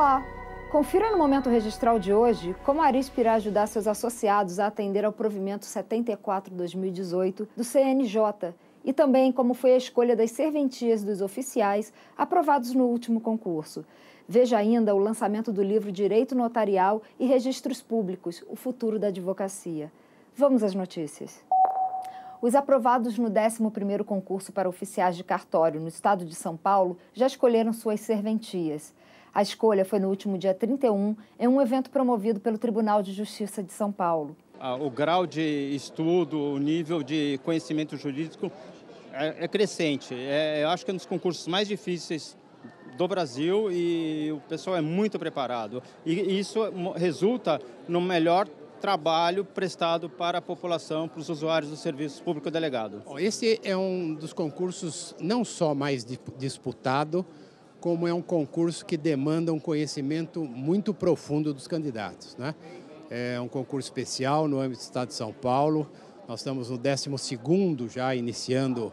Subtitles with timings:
[0.00, 0.24] Olá!
[0.70, 5.04] Confira no Momento Registral de hoje como a Arisp irá ajudar seus associados a atender
[5.04, 11.92] ao provimento 74-2018 do CNJ e também como foi a escolha das serventias dos oficiais
[12.16, 13.84] aprovados no último concurso.
[14.26, 19.92] Veja ainda o lançamento do livro Direito Notarial e Registros Públicos, o futuro da advocacia.
[20.34, 21.44] Vamos às notícias.
[22.40, 27.26] Os aprovados no 11º concurso para oficiais de cartório no estado de São Paulo já
[27.26, 28.94] escolheram suas serventias.
[29.32, 33.62] A escolha foi no último dia 31, em um evento promovido pelo Tribunal de Justiça
[33.62, 34.36] de São Paulo.
[34.80, 38.50] O grau de estudo, o nível de conhecimento jurídico
[39.12, 40.14] é, é crescente.
[40.14, 42.36] É, eu acho que é um dos concursos mais difíceis
[42.96, 45.82] do Brasil e o pessoal é muito preparado.
[46.04, 46.60] E isso
[46.96, 48.46] resulta no melhor
[48.80, 53.02] trabalho prestado para a população, para os usuários do serviço público delegado.
[53.18, 56.04] Esse é um dos concursos não só mais
[56.36, 57.24] disputado,
[57.80, 62.36] como é um concurso que demanda um conhecimento muito profundo dos candidatos.
[62.36, 62.54] Né?
[63.10, 65.90] É um concurso especial no âmbito do Estado de São Paulo.
[66.28, 68.92] Nós estamos no 12º já iniciando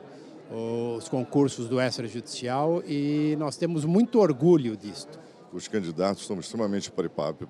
[0.97, 5.19] os concursos do extrajudicial e nós temos muito orgulho disto.
[5.51, 6.91] Os candidatos estão extremamente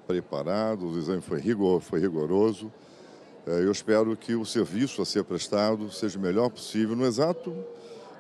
[0.08, 2.72] preparados, o exame foi, rigor, foi rigoroso.
[3.46, 7.56] É, eu espero que o serviço a ser prestado seja o melhor possível, no exato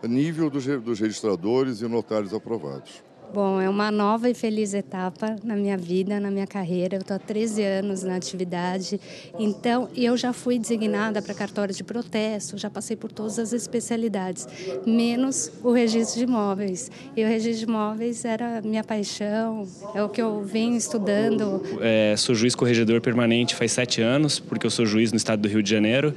[0.03, 3.07] nível dos registradores e notários aprovados.
[3.33, 6.95] Bom, é uma nova e feliz etapa na minha vida, na minha carreira.
[6.95, 8.99] Eu estou há 13 anos na atividade,
[9.37, 14.47] então eu já fui designada para cartório de protesto, já passei por todas as especialidades,
[14.85, 16.89] menos o registro de imóveis.
[17.17, 21.61] E o registro de imóveis era minha paixão, é o que eu venho estudando.
[21.81, 25.49] É, sou juiz corregedor permanente faz sete anos, porque eu sou juiz no estado do
[25.49, 26.13] Rio de Janeiro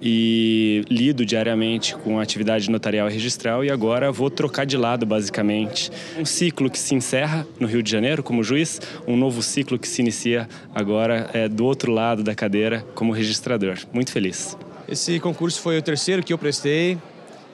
[0.00, 5.04] e lido diariamente com a atividade notarial e registral e agora vou trocar de lado
[5.04, 5.90] basicamente.
[6.18, 9.88] Um ciclo que se encerra no Rio de Janeiro como juiz, um novo ciclo que
[9.88, 13.78] se inicia agora é, do outro lado da cadeira como registrador.
[13.92, 14.56] Muito feliz.
[14.88, 16.96] Esse concurso foi o terceiro que eu prestei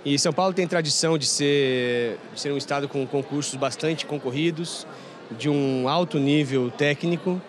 [0.04, 4.86] e São Paulo tem tradição de ser, de ser um estado com concursos bastante concorridos,
[5.38, 7.40] de um alto nível técnico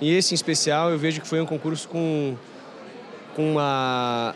[0.00, 2.34] e esse em especial eu vejo que foi um concurso com
[3.34, 4.34] com uma,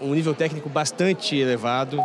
[0.00, 1.98] um nível técnico bastante elevado.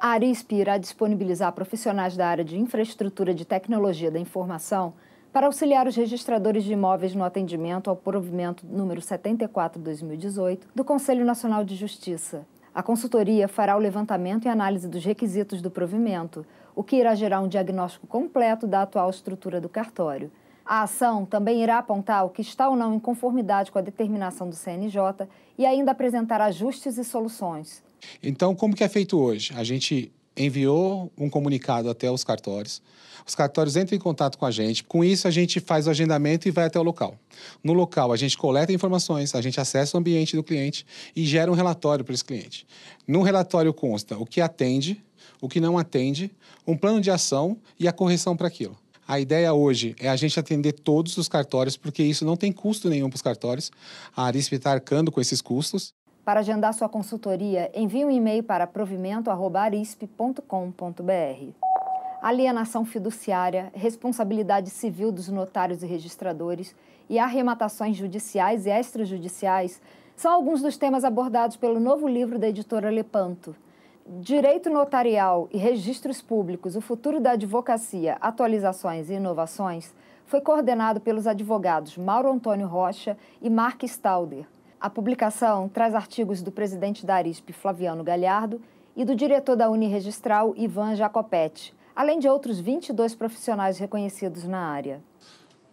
[0.00, 4.92] A Arisp irá disponibilizar profissionais da área de infraestrutura de tecnologia da informação
[5.32, 11.64] para auxiliar os registradores de imóveis no atendimento ao provimento número 74/2018 do Conselho Nacional
[11.64, 12.46] de Justiça.
[12.74, 16.44] A consultoria fará o levantamento e análise dos requisitos do provimento,
[16.74, 20.30] o que irá gerar um diagnóstico completo da atual estrutura do cartório.
[20.66, 24.50] A ação também irá apontar o que está ou não em conformidade com a determinação
[24.50, 27.84] do CNJ e ainda apresentar ajustes e soluções.
[28.20, 29.52] Então, como que é feito hoje?
[29.56, 32.82] A gente enviou um comunicado até os cartórios.
[33.24, 34.84] Os cartórios entram em contato com a gente.
[34.84, 37.16] Com isso, a gente faz o agendamento e vai até o local.
[37.62, 40.84] No local, a gente coleta informações, a gente acessa o ambiente do cliente
[41.14, 42.66] e gera um relatório para esse cliente.
[43.06, 45.02] No relatório consta o que atende,
[45.40, 46.30] o que não atende,
[46.66, 48.76] um plano de ação e a correção para aquilo.
[49.08, 52.88] A ideia hoje é a gente atender todos os cartórios, porque isso não tem custo
[52.88, 53.70] nenhum para os cartórios.
[54.16, 55.94] A Arisp está arcando com esses custos.
[56.24, 61.52] Para agendar sua consultoria, envie um e-mail para provimento.arisp.com.br.
[62.20, 66.74] Alienação fiduciária, responsabilidade civil dos notários e registradores
[67.08, 69.80] e arrematações judiciais e extrajudiciais
[70.16, 73.54] são alguns dos temas abordados pelo novo livro da editora Lepanto.
[74.08, 79.92] Direito Notarial e Registros Públicos, o futuro da advocacia, atualizações e inovações,
[80.26, 84.46] foi coordenado pelos advogados Mauro Antônio Rocha e Mark Stalder.
[84.80, 88.60] A publicação traz artigos do presidente da Arisp, Flaviano Galhardo,
[88.94, 95.02] e do diretor da Uniregistral, Ivan Jacopetti, além de outros 22 profissionais reconhecidos na área.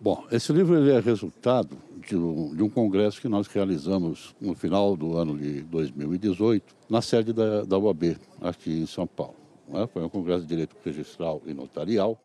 [0.03, 4.97] Bom, esse livro é resultado de um, de um, congresso que nós realizamos no final
[4.97, 9.37] do ano de 2018, na sede da, da UAB, aqui em São Paulo.
[9.65, 9.87] Né?
[9.87, 12.17] Foi um congresso de direito registral e notarial.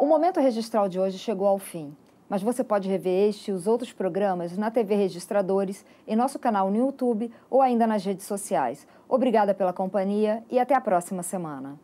[0.00, 1.94] O momento registral de hoje chegou ao fim,
[2.26, 6.70] mas você pode rever este e os outros programas na TV Registradores, em nosso canal
[6.70, 8.86] no YouTube ou ainda nas redes sociais.
[9.06, 11.78] Obrigada pela companhia e até a próxima semana.